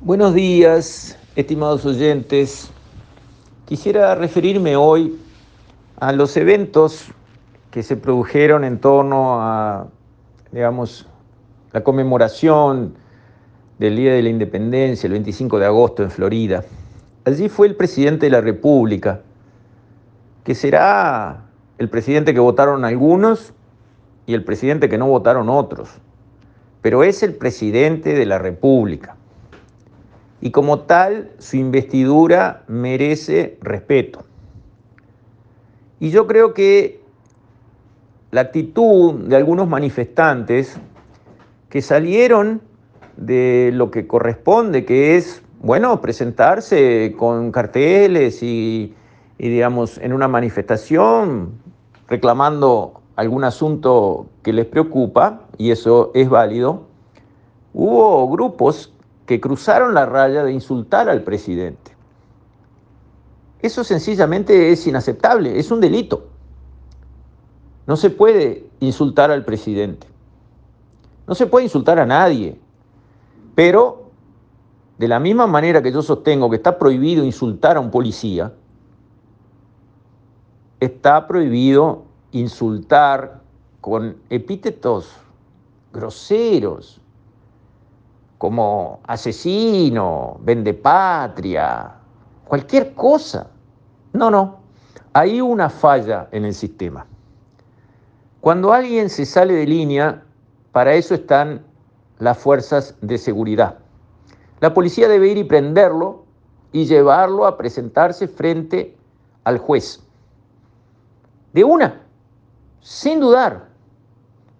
Buenos 0.00 0.32
días, 0.32 1.18
estimados 1.34 1.84
oyentes. 1.84 2.70
Quisiera 3.66 4.14
referirme 4.14 4.76
hoy 4.76 5.18
a 5.98 6.12
los 6.12 6.36
eventos 6.36 7.06
que 7.72 7.82
se 7.82 7.96
produjeron 7.96 8.62
en 8.62 8.78
torno 8.78 9.42
a, 9.42 9.88
digamos, 10.52 11.08
la 11.72 11.82
conmemoración 11.82 12.94
del 13.80 13.96
Día 13.96 14.14
de 14.14 14.22
la 14.22 14.28
Independencia, 14.28 15.08
el 15.08 15.14
25 15.14 15.58
de 15.58 15.66
agosto 15.66 16.04
en 16.04 16.12
Florida. 16.12 16.62
Allí 17.24 17.48
fue 17.48 17.66
el 17.66 17.74
presidente 17.74 18.26
de 18.26 18.30
la 18.30 18.40
República, 18.40 19.22
que 20.44 20.54
será 20.54 21.42
el 21.76 21.90
presidente 21.90 22.32
que 22.32 22.40
votaron 22.40 22.84
algunos 22.84 23.52
y 24.26 24.34
el 24.34 24.44
presidente 24.44 24.88
que 24.88 24.96
no 24.96 25.08
votaron 25.08 25.48
otros, 25.48 25.88
pero 26.82 27.02
es 27.02 27.24
el 27.24 27.34
presidente 27.34 28.14
de 28.14 28.26
la 28.26 28.38
República 28.38 29.17
y 30.40 30.50
como 30.50 30.80
tal 30.80 31.30
su 31.38 31.56
investidura 31.56 32.62
merece 32.68 33.58
respeto. 33.60 34.24
Y 36.00 36.10
yo 36.10 36.26
creo 36.26 36.54
que 36.54 37.00
la 38.30 38.42
actitud 38.42 39.14
de 39.14 39.36
algunos 39.36 39.68
manifestantes 39.68 40.78
que 41.70 41.82
salieron 41.82 42.60
de 43.16 43.70
lo 43.74 43.90
que 43.90 44.06
corresponde, 44.06 44.84
que 44.84 45.16
es, 45.16 45.42
bueno, 45.60 46.00
presentarse 46.00 47.14
con 47.18 47.50
carteles 47.50 48.42
y, 48.42 48.94
digamos, 49.38 49.98
en 49.98 50.12
una 50.12 50.28
manifestación 50.28 51.52
reclamando 52.06 53.00
algún 53.16 53.42
asunto 53.42 54.26
que 54.44 54.52
les 54.52 54.66
preocupa, 54.66 55.42
y 55.56 55.72
eso 55.72 56.12
es 56.14 56.28
válido, 56.28 56.84
hubo 57.74 58.30
grupos 58.30 58.94
que 59.28 59.42
cruzaron 59.42 59.92
la 59.92 60.06
raya 60.06 60.42
de 60.42 60.52
insultar 60.52 61.10
al 61.10 61.22
presidente. 61.22 61.94
Eso 63.60 63.84
sencillamente 63.84 64.72
es 64.72 64.86
inaceptable, 64.86 65.58
es 65.58 65.70
un 65.70 65.82
delito. 65.82 66.28
No 67.86 67.98
se 67.98 68.08
puede 68.08 68.70
insultar 68.80 69.30
al 69.30 69.44
presidente. 69.44 70.06
No 71.26 71.34
se 71.34 71.46
puede 71.46 71.64
insultar 71.64 71.98
a 71.98 72.06
nadie. 72.06 72.58
Pero 73.54 74.12
de 74.96 75.08
la 75.08 75.20
misma 75.20 75.46
manera 75.46 75.82
que 75.82 75.92
yo 75.92 76.00
sostengo 76.00 76.48
que 76.48 76.56
está 76.56 76.78
prohibido 76.78 77.22
insultar 77.22 77.76
a 77.76 77.80
un 77.80 77.90
policía, 77.90 78.54
está 80.80 81.26
prohibido 81.26 82.04
insultar 82.32 83.42
con 83.82 84.16
epítetos 84.30 85.12
groseros, 85.92 87.02
como 88.38 89.00
asesino, 89.06 90.38
vende 90.40 90.72
patria, 90.72 91.94
cualquier 92.46 92.94
cosa. 92.94 93.50
No, 94.12 94.30
no, 94.30 94.58
hay 95.12 95.40
una 95.40 95.68
falla 95.68 96.28
en 96.30 96.44
el 96.44 96.54
sistema. 96.54 97.06
Cuando 98.40 98.72
alguien 98.72 99.10
se 99.10 99.26
sale 99.26 99.54
de 99.54 99.66
línea, 99.66 100.22
para 100.70 100.94
eso 100.94 101.14
están 101.14 101.64
las 102.18 102.38
fuerzas 102.38 102.94
de 103.00 103.18
seguridad. 103.18 103.78
La 104.60 104.72
policía 104.72 105.08
debe 105.08 105.28
ir 105.28 105.38
y 105.38 105.44
prenderlo 105.44 106.24
y 106.72 106.86
llevarlo 106.86 107.46
a 107.46 107.56
presentarse 107.56 108.28
frente 108.28 108.96
al 109.44 109.58
juez. 109.58 110.00
De 111.52 111.64
una, 111.64 112.02
sin 112.80 113.20
dudar. 113.20 113.68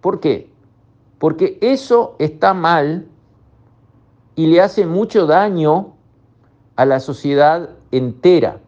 ¿Por 0.01 0.19
qué? 0.19 0.51
Porque 1.19 1.59
eso 1.61 2.17
está 2.19 2.55
mal 2.55 3.07
y 4.39 4.47
le 4.47 4.61
hace 4.61 4.87
mucho 4.87 5.27
daño 5.27 5.97
a 6.77 6.85
la 6.87 7.01
sociedad 7.01 7.71
entera. 7.91 8.61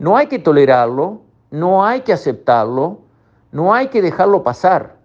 No 0.00 0.16
hay 0.16 0.26
que 0.26 0.40
tolerarlo, 0.40 1.20
no 1.52 1.86
hay 1.86 2.00
que 2.00 2.12
aceptarlo, 2.12 2.98
no 3.52 3.72
hay 3.72 3.86
que 3.86 4.02
dejarlo 4.02 4.42
pasar. 4.42 4.96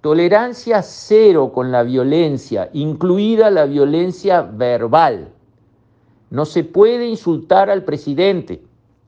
Tolerancia 0.00 0.80
cero 0.82 1.50
con 1.52 1.72
la 1.72 1.82
violencia, 1.82 2.70
incluida 2.72 3.50
la 3.50 3.64
violencia 3.64 4.42
verbal. 4.42 5.30
No 6.30 6.44
se 6.44 6.62
puede 6.62 7.08
insultar 7.08 7.68
al 7.68 7.82
presidente. 7.82 8.62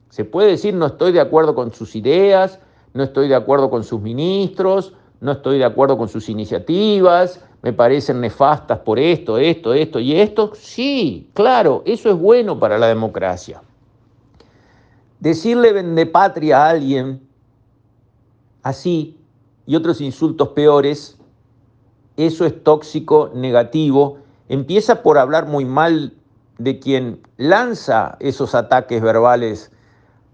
Se 0.09 0.25
puede 0.25 0.49
decir 0.49 0.75
no 0.75 0.87
estoy 0.87 1.13
de 1.13 1.21
acuerdo 1.21 1.55
con 1.55 1.73
sus 1.73 1.95
ideas, 1.95 2.59
no 2.93 3.05
estoy 3.05 3.29
de 3.29 3.37
acuerdo 3.37 3.71
con 3.71 3.85
sus 3.85 4.01
ministros, 4.01 4.95
no 5.21 5.31
estoy 5.31 5.59
de 5.59 5.65
acuerdo 5.65 5.97
con 5.97 6.09
sus 6.09 6.29
iniciativas, 6.29 7.41
me 7.65 7.73
parecen 7.73 8.21
nefastas 8.21 8.81
por 8.81 8.99
esto, 8.99 9.39
esto, 9.39 9.73
esto 9.73 9.99
y 9.99 10.21
esto. 10.21 10.53
Sí, 10.55 11.31
claro, 11.33 11.83
eso 11.87 12.11
es 12.11 12.17
bueno 12.17 12.59
para 12.59 12.77
la 12.77 12.89
democracia. 12.89 13.63
Decirle 15.19 15.73
patria 16.05 16.59
a 16.59 16.69
alguien 16.69 17.27
así 18.63 19.19
y 19.65 19.77
otros 19.77 20.03
insultos 20.03 20.49
peores, 20.51 21.17
eso 22.19 22.45
es 22.45 22.63
tóxico, 22.63 23.31
negativo. 23.35 24.19
Empieza 24.51 25.03
por 25.03 25.17
hablar 25.17 25.47
muy 25.47 25.65
mal 25.65 26.13
de 26.59 26.79
quien 26.79 27.23
lanza 27.39 28.19
esos 28.21 28.55
ataques 28.55 29.01
verbales 29.01 29.73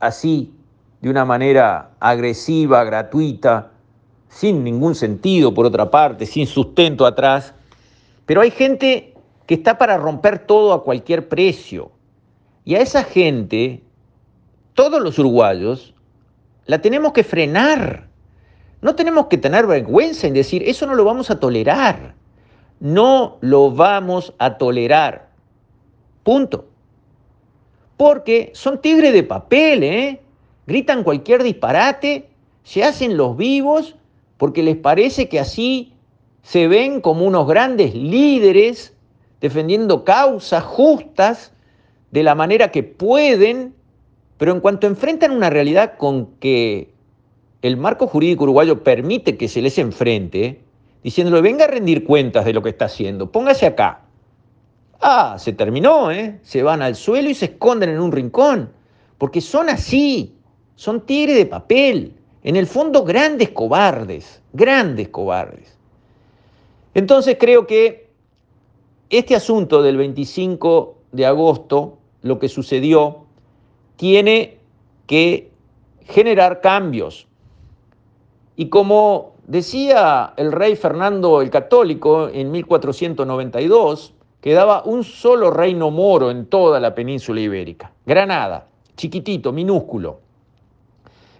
así, 0.00 0.52
de 1.00 1.10
una 1.10 1.24
manera 1.24 1.92
agresiva, 2.00 2.82
gratuita, 2.82 3.70
sin 4.30 4.64
ningún 4.64 4.94
sentido 4.94 5.52
por 5.52 5.66
otra 5.66 5.90
parte, 5.90 6.24
sin 6.24 6.46
sustento 6.46 7.04
atrás, 7.04 7.52
pero 8.24 8.40
hay 8.40 8.50
gente 8.50 9.12
que 9.46 9.54
está 9.54 9.76
para 9.76 9.98
romper 9.98 10.46
todo 10.46 10.72
a 10.72 10.84
cualquier 10.84 11.28
precio. 11.28 11.90
Y 12.64 12.76
a 12.76 12.80
esa 12.80 13.02
gente, 13.02 13.82
todos 14.74 15.02
los 15.02 15.18
uruguayos, 15.18 15.94
la 16.66 16.80
tenemos 16.80 17.12
que 17.12 17.24
frenar. 17.24 18.08
No 18.80 18.94
tenemos 18.94 19.26
que 19.26 19.36
tener 19.36 19.66
vergüenza 19.66 20.28
en 20.28 20.34
decir, 20.34 20.62
eso 20.64 20.86
no 20.86 20.94
lo 20.94 21.04
vamos 21.04 21.30
a 21.30 21.40
tolerar. 21.40 22.14
No 22.78 23.38
lo 23.40 23.72
vamos 23.72 24.32
a 24.38 24.56
tolerar. 24.56 25.30
Punto. 26.22 26.66
Porque 27.96 28.52
son 28.54 28.80
tigres 28.80 29.12
de 29.12 29.24
papel, 29.24 29.82
¿eh? 29.82 30.20
Gritan 30.66 31.02
cualquier 31.02 31.42
disparate, 31.42 32.30
se 32.62 32.84
hacen 32.84 33.16
los 33.16 33.36
vivos 33.36 33.96
porque 34.40 34.62
les 34.62 34.78
parece 34.78 35.28
que 35.28 35.38
así 35.38 35.92
se 36.40 36.66
ven 36.66 37.02
como 37.02 37.26
unos 37.26 37.46
grandes 37.46 37.94
líderes 37.94 38.94
defendiendo 39.38 40.02
causas 40.02 40.64
justas 40.64 41.52
de 42.10 42.22
la 42.22 42.34
manera 42.34 42.70
que 42.70 42.82
pueden, 42.82 43.74
pero 44.38 44.52
en 44.52 44.60
cuanto 44.60 44.86
enfrentan 44.86 45.32
una 45.32 45.50
realidad 45.50 45.98
con 45.98 46.36
que 46.40 46.90
el 47.60 47.76
marco 47.76 48.06
jurídico 48.06 48.44
uruguayo 48.44 48.82
permite 48.82 49.36
que 49.36 49.46
se 49.46 49.60
les 49.60 49.76
enfrente, 49.76 50.62
diciéndole, 51.04 51.42
venga 51.42 51.66
a 51.66 51.68
rendir 51.68 52.04
cuentas 52.04 52.46
de 52.46 52.54
lo 52.54 52.62
que 52.62 52.70
está 52.70 52.86
haciendo, 52.86 53.30
póngase 53.30 53.66
acá. 53.66 54.04
Ah, 55.02 55.36
se 55.38 55.52
terminó, 55.52 56.10
¿eh? 56.10 56.38
Se 56.42 56.62
van 56.62 56.80
al 56.80 56.94
suelo 56.94 57.28
y 57.28 57.34
se 57.34 57.44
esconden 57.44 57.90
en 57.90 58.00
un 58.00 58.10
rincón, 58.10 58.72
porque 59.18 59.42
son 59.42 59.68
así, 59.68 60.34
son 60.76 61.04
tigres 61.04 61.36
de 61.36 61.44
papel. 61.44 62.14
En 62.42 62.56
el 62.56 62.66
fondo, 62.66 63.04
grandes 63.04 63.50
cobardes, 63.50 64.42
grandes 64.52 65.08
cobardes. 65.08 65.76
Entonces 66.94 67.36
creo 67.38 67.66
que 67.66 68.08
este 69.10 69.34
asunto 69.34 69.82
del 69.82 69.96
25 69.96 70.96
de 71.12 71.26
agosto, 71.26 71.98
lo 72.22 72.38
que 72.38 72.48
sucedió, 72.48 73.24
tiene 73.96 74.58
que 75.06 75.50
generar 76.06 76.60
cambios. 76.60 77.26
Y 78.56 78.68
como 78.68 79.34
decía 79.46 80.32
el 80.36 80.52
rey 80.52 80.76
Fernando 80.76 81.42
el 81.42 81.50
Católico 81.50 82.28
en 82.28 82.50
1492, 82.50 84.14
quedaba 84.40 84.82
un 84.84 85.04
solo 85.04 85.50
reino 85.50 85.90
moro 85.90 86.30
en 86.30 86.46
toda 86.46 86.80
la 86.80 86.94
península 86.94 87.40
ibérica, 87.40 87.92
Granada, 88.06 88.66
chiquitito, 88.96 89.52
minúsculo. 89.52 90.29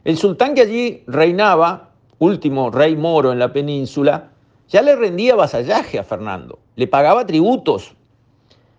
El 0.05 0.17
sultán 0.17 0.55
que 0.55 0.63
allí 0.63 1.03
reinaba, 1.07 1.91
último 2.19 2.71
rey 2.71 2.97
moro 2.97 3.33
en 3.33 3.39
la 3.39 3.53
península, 3.53 4.31
ya 4.69 4.83
le 4.83 4.97
rendía 4.97 5.35
vasallaje 5.35 5.99
a 5.99 6.05
Fernando, 6.05 6.59
le 6.77 6.87
pagaba 6.87 7.27
tributos. 7.27 7.95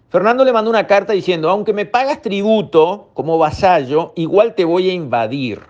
Fernando 0.09 0.43
le 0.43 0.53
mandó 0.53 0.69
una 0.69 0.87
carta 0.87 1.13
diciendo, 1.13 1.49
aunque 1.49 1.73
me 1.73 1.85
pagas 1.85 2.21
tributo 2.21 3.09
como 3.13 3.37
vasallo, 3.37 4.13
igual 4.15 4.55
te 4.55 4.65
voy 4.65 4.89
a 4.89 4.93
invadir. 4.93 5.61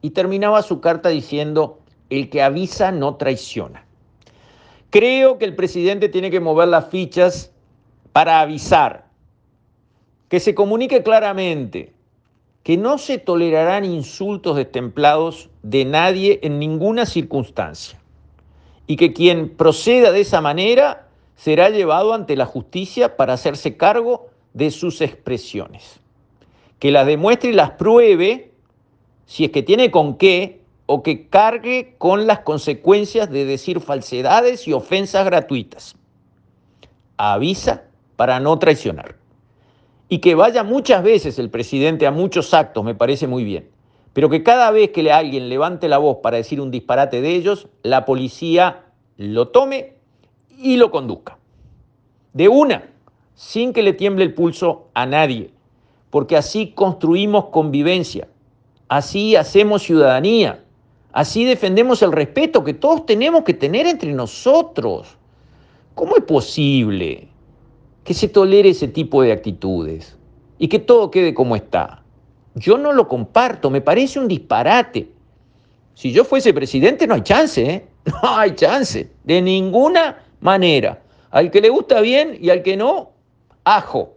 Y 0.00 0.10
terminaba 0.10 0.62
su 0.62 0.80
carta 0.80 1.10
diciendo, 1.10 1.78
el 2.10 2.28
que 2.28 2.42
avisa 2.42 2.90
no 2.90 3.14
traiciona. 3.14 3.86
Creo 4.90 5.38
que 5.38 5.44
el 5.44 5.54
presidente 5.54 6.08
tiene 6.08 6.30
que 6.30 6.40
mover 6.40 6.68
las 6.68 6.88
fichas 6.88 7.52
para 8.12 8.40
avisar, 8.40 9.06
que 10.28 10.40
se 10.40 10.54
comunique 10.54 11.02
claramente, 11.02 11.91
que 12.62 12.76
no 12.76 12.98
se 12.98 13.18
tolerarán 13.18 13.84
insultos 13.84 14.56
destemplados 14.56 15.50
de 15.62 15.84
nadie 15.84 16.40
en 16.42 16.58
ninguna 16.58 17.06
circunstancia 17.06 18.00
y 18.86 18.96
que 18.96 19.12
quien 19.12 19.50
proceda 19.50 20.12
de 20.12 20.20
esa 20.20 20.40
manera 20.40 21.08
será 21.34 21.70
llevado 21.70 22.14
ante 22.14 22.36
la 22.36 22.46
justicia 22.46 23.16
para 23.16 23.32
hacerse 23.32 23.76
cargo 23.76 24.28
de 24.54 24.70
sus 24.70 25.00
expresiones. 25.00 26.00
Que 26.78 26.90
las 26.90 27.06
demuestre 27.06 27.50
y 27.50 27.54
las 27.54 27.72
pruebe 27.72 28.52
si 29.26 29.44
es 29.44 29.50
que 29.50 29.62
tiene 29.62 29.90
con 29.90 30.16
qué 30.16 30.60
o 30.86 31.02
que 31.02 31.28
cargue 31.28 31.94
con 31.98 32.26
las 32.26 32.40
consecuencias 32.40 33.30
de 33.30 33.44
decir 33.44 33.80
falsedades 33.80 34.68
y 34.68 34.72
ofensas 34.72 35.24
gratuitas. 35.24 35.96
Avisa 37.16 37.84
para 38.16 38.40
no 38.40 38.58
traicionar. 38.58 39.21
Y 40.12 40.18
que 40.18 40.34
vaya 40.34 40.62
muchas 40.62 41.02
veces 41.02 41.38
el 41.38 41.48
presidente 41.48 42.06
a 42.06 42.10
muchos 42.10 42.52
actos, 42.52 42.84
me 42.84 42.94
parece 42.94 43.26
muy 43.26 43.44
bien. 43.44 43.70
Pero 44.12 44.28
que 44.28 44.42
cada 44.42 44.70
vez 44.70 44.90
que 44.90 45.10
alguien 45.10 45.48
levante 45.48 45.88
la 45.88 45.96
voz 45.96 46.18
para 46.22 46.36
decir 46.36 46.60
un 46.60 46.70
disparate 46.70 47.22
de 47.22 47.34
ellos, 47.34 47.68
la 47.82 48.04
policía 48.04 48.82
lo 49.16 49.48
tome 49.48 49.94
y 50.58 50.76
lo 50.76 50.90
conduzca. 50.90 51.38
De 52.34 52.46
una, 52.48 52.90
sin 53.34 53.72
que 53.72 53.82
le 53.82 53.94
tiemble 53.94 54.24
el 54.24 54.34
pulso 54.34 54.88
a 54.92 55.06
nadie, 55.06 55.48
porque 56.10 56.36
así 56.36 56.72
construimos 56.72 57.46
convivencia, 57.46 58.28
así 58.88 59.34
hacemos 59.34 59.82
ciudadanía, 59.82 60.62
así 61.14 61.46
defendemos 61.46 62.02
el 62.02 62.12
respeto 62.12 62.62
que 62.62 62.74
todos 62.74 63.06
tenemos 63.06 63.44
que 63.44 63.54
tener 63.54 63.86
entre 63.86 64.12
nosotros. 64.12 65.16
¿Cómo 65.94 66.18
es 66.18 66.24
posible 66.24 67.31
que 68.04 68.14
se 68.14 68.28
tolere 68.28 68.70
ese 68.70 68.88
tipo 68.88 69.22
de 69.22 69.32
actitudes 69.32 70.16
y 70.58 70.68
que 70.68 70.78
todo 70.78 71.10
quede 71.10 71.34
como 71.34 71.56
está? 71.56 72.02
Yo 72.54 72.76
no 72.76 72.92
lo 72.92 73.08
comparto, 73.08 73.70
me 73.70 73.80
parece 73.80 74.18
un 74.18 74.28
disparate. 74.28 75.08
Si 75.94 76.12
yo 76.12 76.24
fuese 76.24 76.52
presidente 76.52 77.06
no 77.06 77.14
hay 77.14 77.22
chance, 77.22 77.62
¿eh? 77.62 77.86
No 78.22 78.36
hay 78.36 78.54
chance, 78.54 79.10
de 79.24 79.42
ninguna 79.42 80.24
manera. 80.40 81.00
Al 81.30 81.50
que 81.50 81.60
le 81.60 81.68
gusta 81.68 82.00
bien 82.00 82.36
y 82.40 82.50
al 82.50 82.62
que 82.62 82.76
no, 82.76 83.12
ajo. 83.64 84.14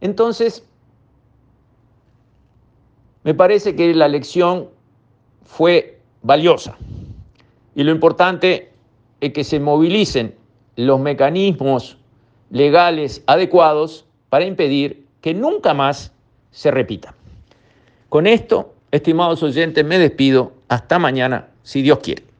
Entonces, 0.00 0.64
me 3.22 3.34
parece 3.34 3.76
que 3.76 3.94
la 3.94 4.08
lección 4.08 4.68
fue 5.44 6.00
valiosa. 6.22 6.76
Y 7.74 7.84
lo 7.84 7.92
importante 7.92 8.72
es 9.20 9.32
que 9.32 9.44
se 9.44 9.60
movilicen 9.60 10.34
los 10.76 11.00
mecanismos 11.00 11.96
legales 12.50 13.22
adecuados 13.26 14.04
para 14.28 14.44
impedir 14.44 15.06
que 15.20 15.34
nunca 15.34 15.74
más 15.74 16.12
se 16.50 16.70
repita. 16.70 17.14
Con 18.08 18.26
esto, 18.26 18.74
estimados 18.90 19.42
oyentes, 19.42 19.84
me 19.84 19.98
despido. 19.98 20.52
Hasta 20.68 20.98
mañana, 20.98 21.48
si 21.62 21.82
Dios 21.82 21.98
quiere. 21.98 22.31